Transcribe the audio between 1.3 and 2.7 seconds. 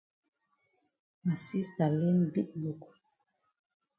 sista learn big